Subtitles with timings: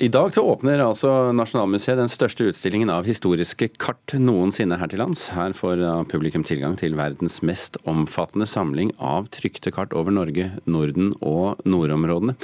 [0.00, 5.02] I dag så åpner altså Nasjonalmuseet den største utstillingen av historiske kart noensinne her til
[5.02, 5.26] lands.
[5.34, 11.12] Her får publikum tilgang til verdens mest omfattende samling av trykte kart over Norge, Norden
[11.20, 12.36] og nordområdene.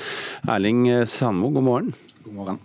[0.51, 1.95] Erling Sandmo, god morgen.
[2.27, 2.61] God morgen.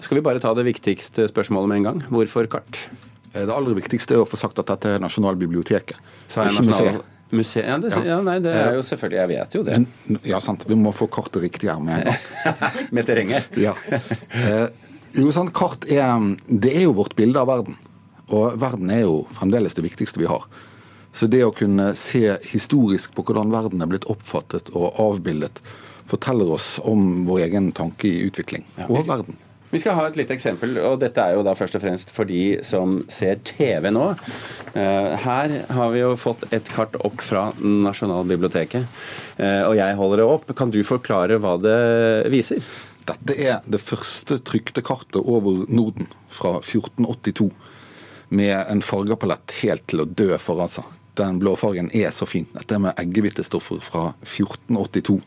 [0.00, 2.04] Skal vi bare ta det viktigste spørsmålet med en gang?
[2.08, 2.86] Hvorfor kart?
[3.34, 6.00] Det aller viktigste er å få sagt at dette er Nasjonalbiblioteket.
[6.30, 7.02] Så er nasjonal...
[7.36, 7.66] Museet?
[7.68, 8.18] Ja, det, ja.
[8.24, 9.78] nei, det er jo selvfølgelig Jeg vet jo det.
[10.28, 10.66] Ja, sant.
[10.68, 12.08] Vi må få kartet riktig her med
[12.94, 13.50] med terrenget?
[13.60, 13.74] ja.
[13.90, 14.68] Eh,
[15.14, 15.52] jo, sant.
[15.54, 16.10] Kart er
[16.48, 17.76] Det er jo vårt bilde av verden.
[18.32, 20.46] Og verden er jo fremdeles det viktigste vi har.
[21.14, 25.60] Så det å kunne se historisk på hvordan verden er blitt oppfattet og avbildet,
[26.10, 29.38] forteller oss om vår egen tanke i utvikling og verden.
[29.74, 32.28] Vi skal ha et lite eksempel, og dette er jo da først og fremst for
[32.30, 34.04] de som ser TV nå.
[34.78, 38.86] Eh, her har vi jo fått et kart opp fra Nasjonalbiblioteket,
[39.42, 40.54] eh, og jeg holder det opp.
[40.54, 41.74] Kan du forklare hva det
[42.30, 42.62] viser?
[43.04, 47.50] Dette er det første trykte kartet over Norden fra 1482,
[48.30, 50.86] med en fargepalett helt til å dø for, altså.
[51.18, 52.46] Den blåfargen er så fin.
[52.54, 55.18] Dette er med eggehvitestoffer fra 1482,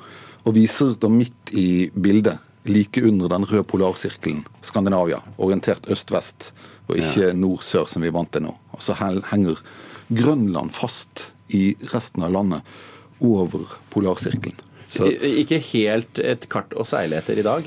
[0.48, 6.52] og viser da midt i bildet like under den røde polarsirkelen, Skandinavia, orientert øst-vest,
[6.88, 8.54] og ikke nord-sør, som vi er vant til nå.
[8.76, 9.60] Og så henger
[10.08, 12.78] Grønland fast i resten av landet
[13.23, 14.60] over polarsirkelen.
[14.88, 17.66] Så, ikke helt et kart å seile etter i dag?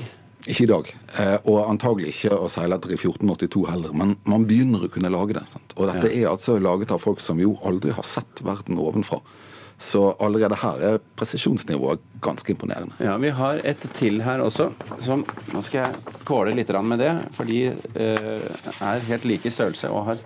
[0.49, 0.87] Ikke i dag,
[1.21, 3.93] eh, og antagelig ikke å seile etter i 1482 heller.
[3.93, 5.43] Men man begynner å kunne lage det.
[5.51, 5.75] Sant?
[5.77, 9.21] Og dette er altså laget av folk som jo aldri har sett verden ovenfra.
[9.81, 12.93] Så allerede her er presisjonsnivået ganske imponerende.
[13.01, 14.69] Ja, Vi har et til her også.
[15.01, 18.45] Som, nå skal jeg kåle litt med det, for de eh,
[18.77, 20.21] er helt like i størrelse og har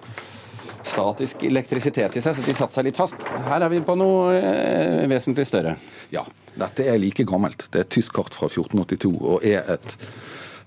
[0.85, 3.15] statisk elektrisitet i seg, så de satte seg litt fast.
[3.47, 5.75] Her er vi på noe eh, vesentlig større.
[6.13, 6.25] Ja,
[6.55, 7.67] dette er like gammelt.
[7.71, 9.97] Det er et tysk kart fra 1482 og er et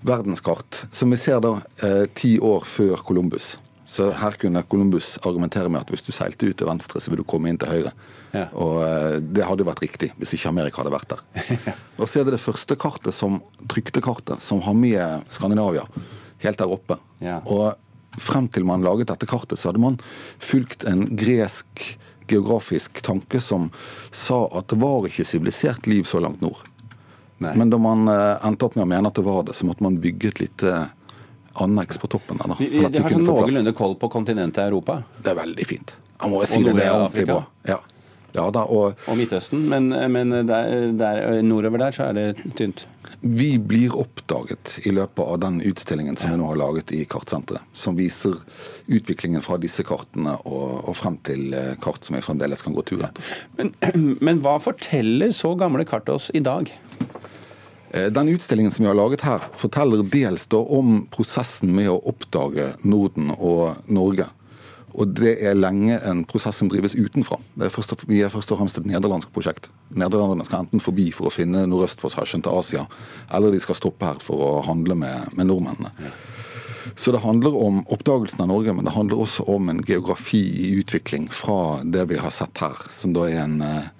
[0.05, 3.53] verdenskart som vi ser da eh, ti år før Columbus.
[3.89, 7.23] Så her kunne Columbus argumentere med at hvis du seilte ut til venstre, så vil
[7.23, 7.93] du komme inn til høyre.
[8.35, 8.45] Ja.
[8.53, 11.23] Og eh, det hadde vært riktig hvis ikke Amerika hadde vært der.
[11.99, 13.39] og så er det det første kartet som,
[13.71, 15.87] trykte kartet som har med Skandinavia
[16.43, 16.99] helt der oppe.
[17.23, 17.39] Ja.
[17.49, 19.97] Og frem til man laget dette kartet, så hadde man
[20.37, 21.97] fulgt en gresk
[22.29, 23.71] geografisk tanke som
[24.13, 26.61] sa at det var ikke sivilisert liv så langt nord.
[27.39, 27.55] Nei.
[27.57, 29.85] Men da man eh, endte opp med å mene at det var det, så måtte
[29.85, 30.77] man bygge et lite
[31.65, 32.51] anneks på toppen der.
[32.51, 35.01] Da, sånn de, har sånn noenlunde koll på kontinentet Europa?
[35.19, 35.95] Det er veldig fint.
[36.19, 37.41] Jeg må si det, det er ordentlig bra.
[37.69, 37.79] Ja.
[38.35, 42.83] Ja, da, og, og, Midtøsten, men, men der, der, nordover der så er det tynt?
[43.25, 47.65] Vi blir oppdaget i løpet av den utstillingen som vi nå har laget i Kartsenteret.
[47.73, 48.37] Som viser
[48.85, 52.85] utviklingen fra disse kartene og, og frem til eh, kart som vi fremdeles kan gå
[52.85, 53.33] tur etter.
[53.57, 53.73] Men,
[54.21, 56.69] men hva forteller så gamle kart oss i dag?
[57.91, 62.73] Eh, den utstillingen som vi har laget her, forteller dels om prosessen med å oppdage
[62.85, 64.27] Norden og Norge.
[64.99, 67.37] Og det er lenge en prosess som drives utenfra.
[67.61, 69.69] Er først, vi er først og fremst et nederlandsk prosjekt.
[69.93, 72.87] Nederlanderne skal enten forbi for å finne nordøstpassasjen til Asia,
[73.33, 75.93] eller de skal stoppe her for å handle med, med nordmennene.
[76.95, 80.73] Så det handler om oppdagelsen av Norge, men det handler også om en geografi i
[80.81, 83.91] utvikling fra det vi har sett her, som da er en eh,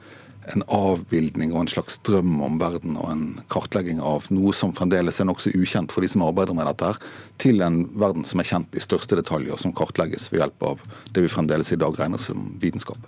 [0.54, 3.24] en avbildning og en slags drøm om verden og en
[3.54, 7.00] kartlegging av noe som fremdeles er nokså ukjent for de som arbeider med dette, her,
[7.42, 10.84] til en verden som er kjent i største detalj, og som kartlegges ved hjelp av
[11.14, 13.00] det vi fremdeles i dag regner som vitenskap.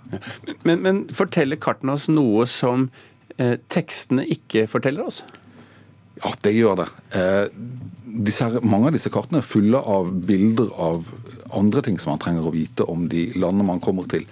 [0.62, 2.88] Men, men forteller kartene oss noe som
[3.38, 5.22] eh, tekstene ikke forteller oss?
[6.22, 6.88] Ja, det gjør det.
[7.18, 7.46] Eh,
[8.22, 11.08] disse, mange av disse kartene er fulle av bilder av
[11.52, 14.26] andre ting som man trenger å vite om de landene man kommer til.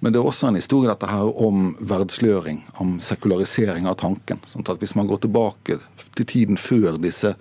[0.00, 4.38] Men det er også en historie dette her om verdsliggjøring, om sekularisering av tanken.
[4.46, 5.80] Sånn at Hvis man går tilbake
[6.14, 7.34] til tiden før disse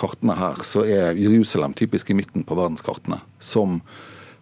[0.00, 3.82] kartene her, så er Jerusalem typisk i midten på verdenskartene som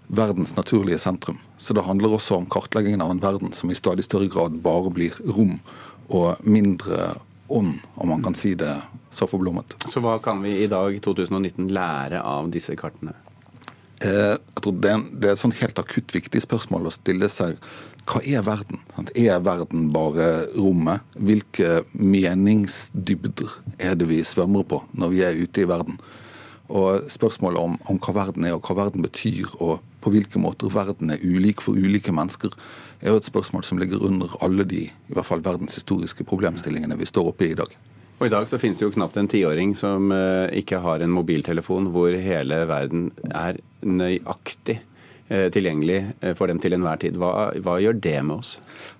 [0.08, 1.38] verdens naturlige sentrum.
[1.58, 4.92] Så det handler også om kartleggingen av en verden som i stadig større grad bare
[4.94, 5.58] blir rom
[6.08, 7.16] og mindre
[7.48, 8.74] ånd, om man kan si det
[9.10, 9.74] så forblommet.
[9.88, 13.16] Så hva kan vi i dag, 2019, lære av disse kartene?
[14.04, 14.36] Eh,
[14.68, 17.56] tror det det er et sånn helt akutt viktig spørsmål å stille seg.
[18.08, 18.80] Hva er verden?
[19.14, 21.04] Er verden bare rommet?
[21.16, 25.98] Hvilke meningsdybder er det vi svømmer på når vi er ute i verden?
[26.68, 30.72] Og Spørsmålet om, om hva verden er og hva verden betyr, og på hvilke måter
[30.72, 32.52] verden er ulik for ulike mennesker,
[33.00, 37.08] er jo et spørsmål som ligger under alle de i hvert fall verdenshistoriske problemstillingene vi
[37.08, 37.72] står oppe i i dag.
[38.18, 41.12] Og I dag så finnes det jo knapt en tiåring som uh, ikke har en
[41.14, 44.80] mobiltelefon hvor hele verden er nøyaktig
[45.30, 47.18] uh, tilgjengelig uh, for dem til enhver tid.
[47.22, 48.56] Hva, hva, gjør det med oss?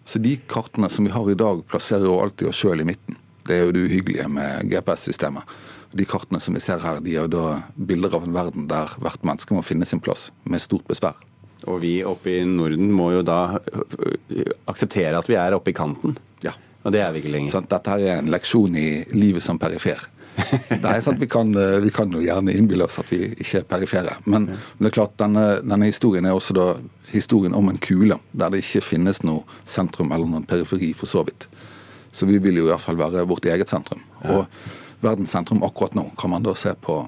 [0.06, 3.18] Så De kartene som vi har i dag, plasserer jo alltid oss sjøl i midten.
[3.48, 5.50] Det er jo det uhyggelige med GPS-systemet.
[5.98, 9.26] De kartene som vi ser her, de er da bilder av en verden der hvert
[9.26, 11.18] menneske må finne sin plass, med stort besvær.
[11.66, 13.58] Og vi oppe i Norden må jo da
[14.70, 16.14] akseptere at vi er oppe i kanten.
[16.44, 16.54] Ja.
[16.88, 17.52] Og det er vi ikke lenger.
[17.52, 20.06] Sånn, dette her er en leksjon i livet som perifer.
[20.84, 21.50] Nei, sant, vi kan,
[21.82, 24.14] vi kan jo gjerne innbille oss at vi ikke er perifere.
[24.24, 26.68] Men, men det er klart, denne, denne, historien er også da
[27.10, 31.24] historien om en kule, der det ikke finnes noe sentrum eller noen periferi, for så
[31.28, 31.48] vidt.
[32.14, 34.00] Så vi vil jo i hvert fall være vårt eget sentrum.
[34.24, 34.46] Og
[35.04, 37.02] verdens sentrum akkurat nå kan man da se på,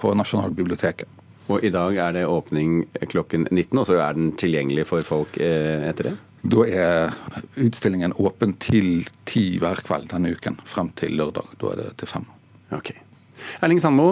[0.00, 1.10] på Nasjonalbiblioteket.
[1.52, 5.36] Og i dag er det åpning klokken 19, og så er den tilgjengelig for folk
[5.42, 6.14] eh, etter det?
[6.44, 7.14] Da er
[7.56, 11.54] utstillingen åpen til ti hver kveld denne uken, frem til lørdag.
[11.60, 12.26] Da er det til fem.
[12.76, 12.90] Ok.
[13.64, 14.08] Erling Sandmo,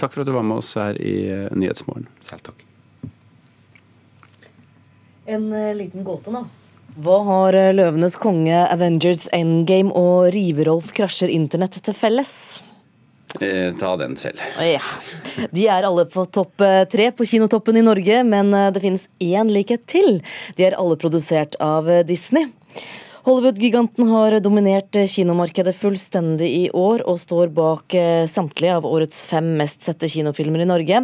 [0.00, 2.08] takk for at du var med oss her i eh, Nyhetsmorgen.
[2.26, 2.64] Selv takk.
[5.30, 6.42] En uh, liten gåte, nå.
[6.98, 12.32] Hva har uh, Løvenes konge, Avengers Endgame og Riverolf krasjer internett til felles?
[13.38, 14.42] Eh, ta den selv.
[14.58, 14.82] Ja.
[15.54, 19.86] De er alle på topp tre på kinotoppen i Norge, men det finnes én likhet
[19.90, 20.18] til.
[20.58, 22.50] De er alle produsert av Disney.
[23.20, 29.52] Hollywood-giganten har dominert kinomarkedet fullstendig i år, og står bak eh, samtlige av årets fem
[29.58, 31.02] mest sette kinofilmer i Norge.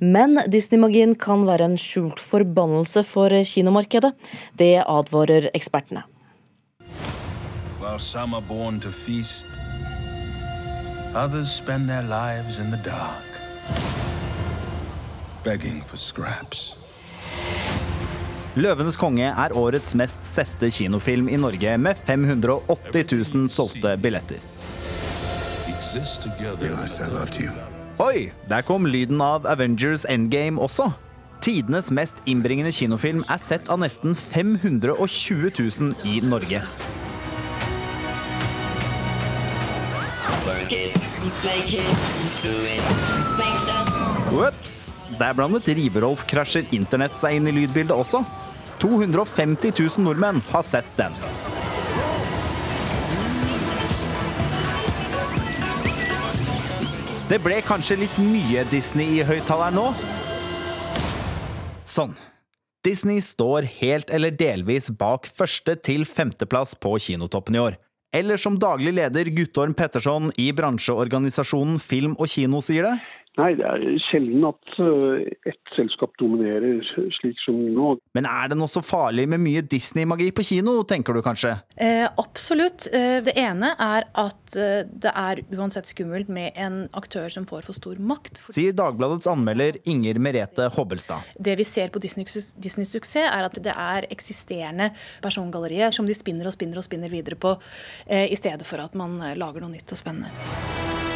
[0.00, 4.14] Men Disney-magien kan være en skjult forbannelse for kinomarkedet.
[4.56, 6.06] Det advarer ekspertene.
[7.78, 9.46] While some are born to feast,
[11.14, 13.24] others spend their lives in the dark,
[15.42, 16.74] begging for scraps.
[18.56, 24.40] 'Løvenes konge' er årets mest sette kinofilm i Norge, med 580 000 solgte billetter.
[27.98, 30.90] Oi, der kom lyden av Avengers Endgame også.
[31.40, 36.64] Tidenes mest innbringende kinofilm er sett av nesten 520 000 i Norge.
[44.38, 44.92] Ops!
[45.18, 48.20] Der blandet Riverolf krasjer internett seg inn i lydbildet også.
[48.82, 51.16] 250 000 nordmenn har sett den.
[57.28, 59.88] Det ble kanskje litt mye Disney i høyttaleren nå?
[61.88, 62.14] Sånn.
[62.86, 67.76] Disney står helt eller delvis bak første til femteplass på kinotoppen i år.
[68.14, 72.94] Eller som daglig leder Guttorm Petterson i bransjeorganisasjonen Film og Kino sier det
[73.38, 76.80] Nei, det er sjelden at eh, ett selskap dominerer
[77.14, 77.92] slik som nå.
[78.18, 81.54] Men er det noe så farlig med mye Disney-magi på kino, tenker du kanskje?
[81.76, 82.88] Eh, absolutt.
[82.90, 87.68] Eh, det ene er at eh, det er uansett skummelt med en aktør som får
[87.68, 88.42] for stor makt.
[88.54, 91.30] Sier Dagbladets anmelder Inger Merete Hobbelstad.
[91.38, 94.90] Det vi ser på Disneys Disney suksess, er at det er eksisterende
[95.22, 97.54] persongallerier som de spinner og spinner og spinner videre på,
[98.06, 101.07] eh, i stedet for at man lager noe nytt og spennende.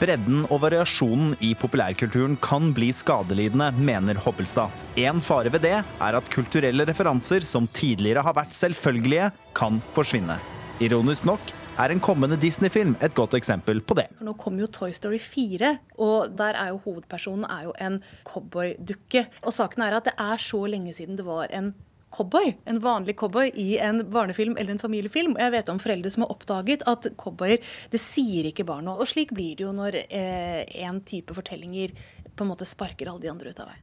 [0.00, 4.72] Bredden og variasjonen i populærkulturen kan bli skadelidende, mener Hoppelstad.
[4.96, 10.38] En fare ved det er at kulturelle referanser som tidligere har vært selvfølgelige, kan forsvinne.
[10.80, 11.52] Ironisk nok
[11.84, 14.06] er en kommende Disney-film et godt eksempel på det.
[14.24, 19.26] Nå kommer jo Toy Story 4, og der er jo hovedpersonen er jo en cowboydukke.
[19.44, 21.74] Og saken er at det er så lenge siden det var en
[22.10, 25.36] cowboy, en vanlig cowboy i en barnefilm eller en familiefilm.
[25.38, 27.62] Jeg vet om foreldre som har oppdaget at cowboyer,
[27.92, 28.96] det sier ikke barna.
[28.98, 31.94] Og slik blir det jo når eh, en type fortellinger
[32.34, 33.78] på en måte sparker alle de andre ut av vei.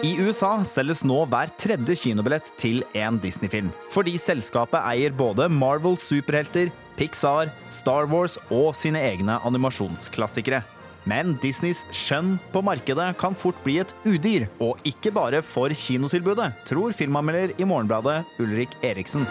[0.00, 3.68] I USA selges nå hver tredje kinobillett til en Disney-film.
[3.92, 10.62] Fordi selskapet eier både Marvels superhelter, Pixar, Star Wars og sine egne animasjonsklassikere.
[11.08, 16.50] Men Disneys skjønn på markedet kan fort bli et udyr, og ikke bare for kinotilbudet,
[16.68, 19.24] tror filmanmelder i Morgenbladet Ulrik Eriksen.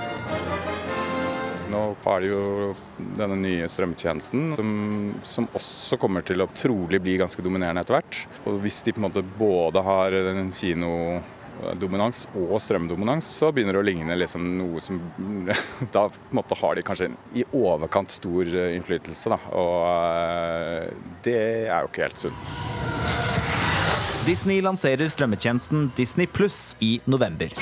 [1.70, 2.44] Nå har de jo
[3.20, 4.72] denne nye strømtjenesten, som,
[5.22, 8.22] som, også kommer til å trolig bli ganske dominerende etter hvert.
[8.50, 11.20] Og hvis de på en måte både har den kino
[11.80, 15.00] dominans og strømdominans, så begynner det å ligne liksom noe som
[15.96, 19.40] Da måte, har de kanskje i overkant stor eh, innflytelse, da.
[19.58, 20.90] Og eh,
[21.26, 21.40] det
[21.70, 22.56] er jo ikke helt sunt.
[24.28, 27.54] Disney lanserer strømmetjenesten Disney Pluss i november.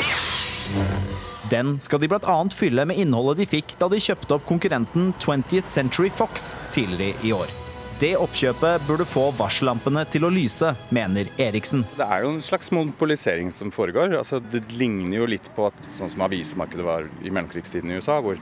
[1.52, 2.40] Den skal de bl.a.
[2.52, 7.32] fylle med innholdet de fikk da de kjøpte opp konkurrenten 20th Century Fox tidligere i
[7.38, 7.67] år.
[7.98, 11.82] Det oppkjøpet burde få varsellampene til å lyse, mener Eriksen.
[11.98, 14.14] Det er jo en slags monopolisering som foregår.
[14.20, 18.20] Altså, det ligner jo litt på at, sånn som avismarkedet var i mellomkrigstiden i USA,
[18.22, 18.38] hvor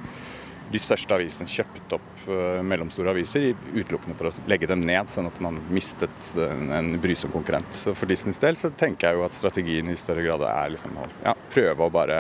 [0.74, 5.30] de største avisene kjøpte opp uh, mellomstore aviser utelukkende for å legge dem ned, sånn
[5.30, 7.72] at man mistet en, en brysom konkurrent.
[7.80, 11.00] Så For Disneys del så tenker jeg jo at strategien i større grad er liksom
[11.00, 12.20] å ja, prøve å bare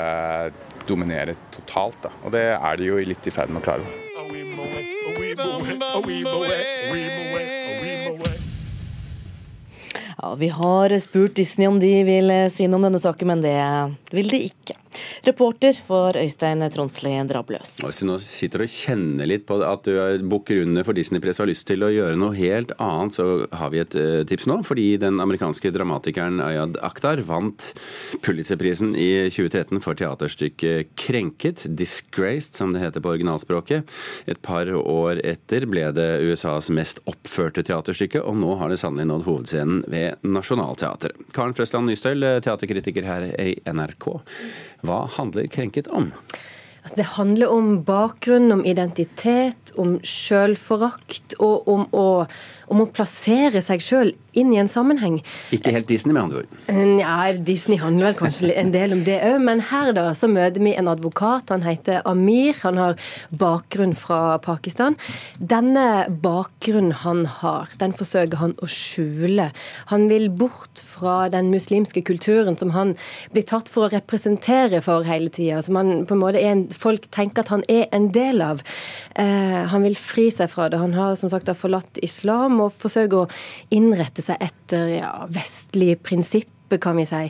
[0.87, 1.99] dominere totalt.
[2.05, 2.15] Da.
[2.23, 3.83] Og det er de jo litt i ferd med å klare.
[4.15, 4.23] Ja,
[10.39, 13.55] Vi har spurt Disney om de vil si noe om denne saken, men det
[14.15, 14.77] vil de ikke.
[15.25, 17.77] Reporter for Øystein Tronsli Drabløs.
[17.83, 21.51] Hvis nå sitter og kjenner litt på at du bukker under for Disney-press og har
[21.51, 24.59] lyst til å gjøre noe helt annet, så har vi et uh, tips nå.
[24.65, 27.71] Fordi den amerikanske dramatikeren Ayad Akhtar vant
[28.25, 33.89] Pulitzerprisen i 2013 for teaterstykket 'Krenket', 'Disgraced', som det heter på originalspråket.
[34.27, 39.09] Et par år etter ble det USAs mest oppførte teaterstykke, og nå har det sannelig
[39.11, 41.17] nådd hovedscenen ved Nationaltheatret.
[41.35, 44.09] Karen Frøsland Nystøl, teaterkritiker her i NRK.
[44.85, 46.11] Hva handler Krenket om?
[46.93, 52.05] Det handler om bakgrunn, om identitet, om sjølforakt og om å,
[52.71, 55.21] om å plassere seg sjøl inn i en sammenheng.
[55.55, 56.55] Ikke helt Disney, med andre ord?
[56.99, 60.63] Ja, Disney handler vel kanskje en del om det òg, men her da så møter
[60.63, 61.53] vi en advokat.
[61.53, 62.57] Han heter Amir.
[62.65, 62.99] Han har
[63.31, 64.97] bakgrunn fra Pakistan.
[65.39, 69.49] Denne bakgrunnen han har, den forsøker han å skjule.
[69.91, 72.95] Han vil bort fra den muslimske kulturen som han
[73.33, 75.61] blir tatt for å representere for hele tida.
[75.65, 78.63] Som han på en måte en, folk tenker at han er en del av.
[79.15, 80.81] Eh, han vil fri seg fra det.
[80.81, 83.29] Han har som sagt forlatt islam og forsøker å
[83.75, 87.29] innrette seg etter ja, vestlige prinsipper kan vi si.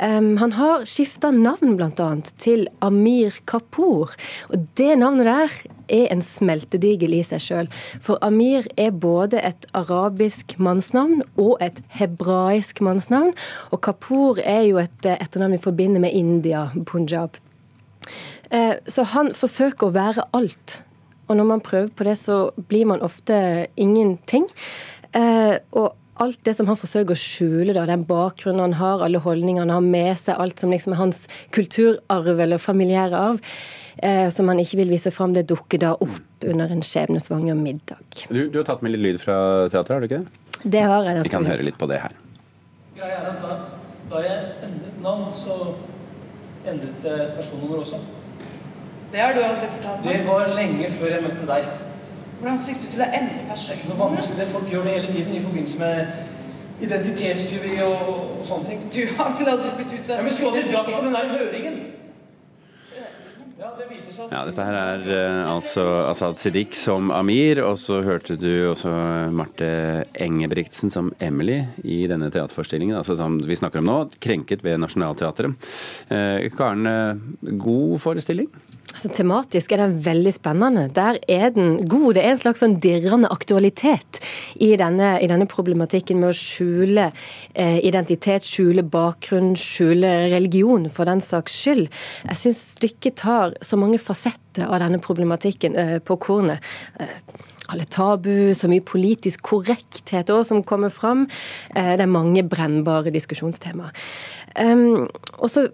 [0.00, 2.08] Um, han har skifta navn bl.a.
[2.38, 4.14] til Amir Kapoor.
[4.50, 5.56] Og det navnet der
[5.92, 7.70] er en smeltedigel i seg sjøl.
[8.02, 13.34] For Amir er både et arabisk mannsnavn og et hebraisk mannsnavn.
[13.72, 17.38] Og Kapoor er jo et eh, etternavn vi forbinder med India, Punjab.
[18.52, 20.80] Uh, så han forsøker å være alt.
[21.26, 24.46] Og når man prøver på det, så blir man ofte ingenting.
[25.16, 29.20] Eh, og alt det som han forsøker å skjule, da, den bakgrunnen han har, alle
[29.22, 31.24] holdningene han har med seg, alt som liksom er hans
[31.56, 33.56] kulturarv eller familiære arv,
[33.98, 38.00] eh, som han ikke vil vise fram, det dukker da opp under en skjebnesvanger middag.
[38.28, 39.38] Du, du, har tatt med litt lyd fra
[39.72, 40.62] teatret, har du ikke det?
[40.76, 41.26] Det har jeg.
[41.26, 42.14] Vi kan høre litt på det her.
[42.96, 43.56] Greia er at da,
[44.12, 45.58] da jeg endret navn, så
[46.66, 48.00] endret jeg personnummer også.
[49.12, 50.12] Det har du aldri fortalt meg.
[50.12, 51.68] Det var lenge før jeg møtte deg.
[52.36, 54.48] Hvordan fikk du til å endre Det er noe vanskelig.
[54.52, 56.34] Folk gjør det hele tiden i forbindelse med
[56.86, 58.88] identitetstyveri og, og, sånne ting.
[58.92, 61.78] Du har vel aldri blitt utsatt ja, Men skulle aldri dratt på den der høringen.
[63.56, 67.78] Ja, det viser seg ja, dette her er uh, altså Asaad Siddiq som Amir, og
[67.80, 68.92] så hørte du også
[69.32, 69.70] Marte
[70.12, 75.56] Engebrigtsen som Emily i denne teaterforestillingen, altså som vi snakker om nå, 'Krenket ved Nationaltheatret'.
[76.12, 78.52] Uh, Karen, uh, god forestilling?
[78.94, 80.86] Altså, tematisk er den veldig spennende.
[80.94, 82.14] Der er den god.
[82.16, 84.20] Det er en slags sånn dirrende aktualitet
[84.62, 91.08] i denne, i denne, problematikken med å skjule eh, identitet, skjule bakgrunn, skjule religion, for
[91.08, 91.90] den saks skyld.
[92.30, 96.64] Jeg syns stykket tar så mange fasetter av denne problematikken eh, på kornet.
[97.00, 101.26] Eh, alle tabu, så mye politisk korrekthet også, som kommer fram.
[101.74, 103.92] Eh, det er mange brennbare diskusjonstemaer.
[104.56, 105.04] Um,
[105.36, 105.66] og så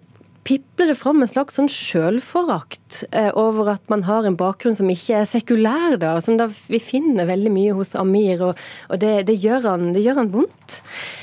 [0.44, 4.90] pipler det fram en slags sånn sjølforakt eh, over at man har en bakgrunn som
[4.90, 9.12] ikke er sekulær, da, som da vi finner veldig mye hos Amir, og, og det,
[9.28, 10.80] det, gjør han, det, gjør han, vondt.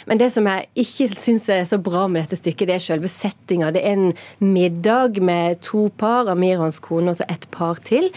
[0.07, 3.11] Men det som jeg ikke syns er så bra med dette stykket, det er selve
[3.11, 3.73] settinga.
[3.75, 7.81] Det er en middag med to par, Amir og hans kone, og så et par
[7.87, 8.07] til.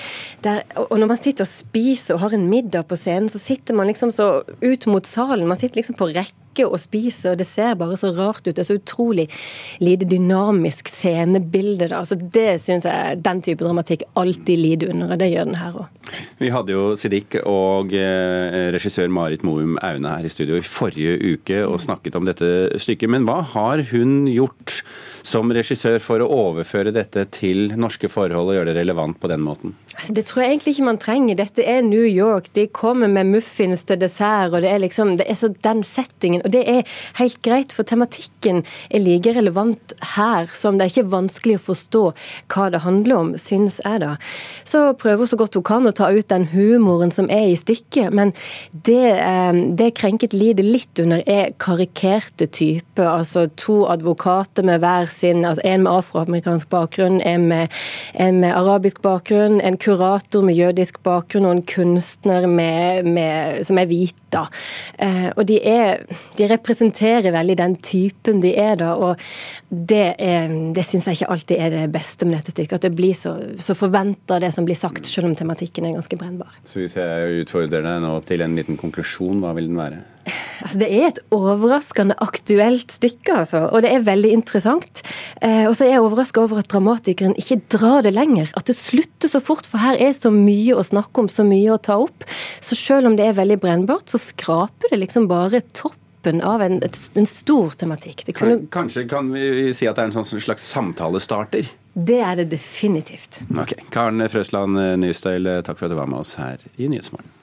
[0.46, 3.74] Der, og når man sitter og spiser og har en middag på scenen, så sitter
[3.78, 4.30] man liksom så
[4.62, 5.48] ut mot salen.
[5.50, 8.54] Man sitter liksom på rekke drikke og spise, og det ser bare så rart ut.
[8.54, 9.28] Det er så utrolig
[9.80, 11.88] lite dynamisk scenebilde.
[11.88, 12.00] Da.
[12.00, 15.72] Altså, det syns jeg den type dramatikk alltid lider under, og det gjør den her
[15.72, 15.88] òg.
[16.38, 21.16] Vi hadde jo Sidik og eh, regissør Marit Moum Aune her i studio i forrige
[21.36, 22.48] uke og snakket om dette
[22.82, 23.10] stykket.
[23.12, 24.82] Men hva har hun gjort
[25.22, 29.44] som regissør for å overføre dette til norske forhold og gjøre det relevant på den
[29.44, 29.76] måten?
[29.94, 31.38] Altså, det tror jeg egentlig ikke man trenger.
[31.38, 32.50] Dette er New York.
[32.56, 36.41] De kommer med muffins til dessert, og det er liksom, det er så den settingen.
[36.44, 36.82] Og det er
[37.18, 42.04] helt greit, for tematikken er like relevant her som det er ikke vanskelig å forstå
[42.52, 44.16] hva det handler om, syns jeg da.
[44.68, 47.58] Så prøver hun så godt hun kan å ta ut den humoren som er i
[47.58, 48.34] stykket, men
[48.72, 53.06] det, eh, det Krenket lider litt under, er karikerte typer.
[53.06, 57.68] Altså to advokater med hver sin altså En med afroamerikansk bakgrunn, en med,
[58.14, 63.78] en med, arabisk bakgrunn, en kurator med jødisk bakgrunn og en kunstner med, med, som
[63.78, 64.16] er hvit.
[64.32, 64.46] Da.
[64.98, 66.04] Eh, og de, er,
[66.38, 68.92] de, representerer veldig den typen de er, da.
[68.96, 69.20] Og
[69.68, 72.78] det, er, det syns jeg ikke alltid er det beste med dette stykket.
[72.80, 76.18] At det blir så, så forventa det som blir sagt, selv om tematikken er ganske
[76.20, 76.56] brennbar.
[76.68, 80.02] Så hvis jeg utfordrer deg nå til en liten konklusjon, hva vil den være?
[80.62, 85.02] Altså, det er et overraskende aktuelt stykke, altså, og det er veldig interessant.
[85.42, 88.52] Eh, og så er jeg overraska over at dramatikeren ikke drar det lenger.
[88.58, 91.74] At det slutter så fort, for her er så mye å snakke om, så mye
[91.74, 92.26] å ta opp.
[92.62, 96.78] Så selv om det er veldig brennbart, så skraper det liksom bare toppen av en,
[96.82, 98.24] en stor tematikk.
[98.38, 98.62] Kunne...
[98.72, 101.70] Kanskje kan vi si at det er en sånn slags samtalestarter?
[101.92, 103.42] Det er det definitivt.
[103.58, 103.74] Ok.
[103.92, 107.41] Karen Frøsland Nystøyl, takk for at du var med oss her i Nyhetsmorgen.